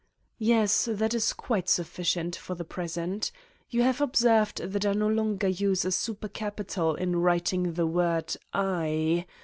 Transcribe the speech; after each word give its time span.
Yes, 0.39 0.89
that 0.91 1.13
is 1.13 1.31
quite 1.31 1.69
sufficient 1.69 2.35
for 2.35 2.55
the 2.55 2.65
present. 2.65 3.31
You 3.69 3.83
have 3.83 4.01
observed 4.01 4.57
that 4.63 4.83
I 4.83 4.93
no 4.93 5.07
longer 5.07 5.47
use 5.47 5.85
a 5.85 5.91
super 5.91 6.27
capital 6.27 6.95
in 6.95 7.17
writing 7.17 7.73
the 7.73 7.85
word 7.85 8.35
"I"? 8.51 9.27